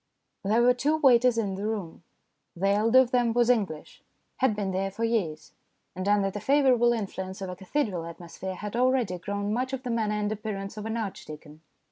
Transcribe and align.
There 0.43 0.63
were 0.63 0.73
two 0.73 0.97
waiters 0.97 1.37
in 1.37 1.53
the 1.53 1.67
room. 1.67 2.01
The 2.55 2.69
elder 2.69 2.97
of 2.97 3.11
them 3.11 3.33
was 3.33 3.51
English, 3.51 4.01
had 4.37 4.55
been 4.55 4.71
there 4.71 4.89
for 4.89 5.03
years, 5.03 5.53
and 5.95 6.07
under 6.07 6.31
the 6.31 6.39
favourable 6.41 6.91
influence 6.91 7.39
of 7.39 7.51
a 7.51 7.55
cathedral 7.55 8.07
atmosphere 8.07 8.55
had 8.55 8.75
already 8.75 9.19
grown 9.19 9.53
much 9.53 9.73
of 9.73 9.83
the 9.83 9.91
manner 9.91 10.15
and 10.15 10.31
appearance 10.31 10.75
of 10.75 10.87
an 10.87 10.97
archdeacon. 10.97 11.61